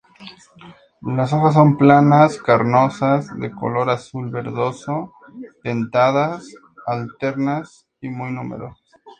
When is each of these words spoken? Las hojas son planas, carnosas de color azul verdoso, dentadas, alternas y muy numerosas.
Las 1.15 1.31
hojas 1.31 1.53
son 1.53 1.77
planas, 1.77 2.39
carnosas 2.41 3.27
de 3.37 3.51
color 3.51 3.87
azul 3.91 4.31
verdoso, 4.31 5.13
dentadas, 5.63 6.47
alternas 6.87 7.85
y 8.01 8.09
muy 8.09 8.31
numerosas. 8.31 8.95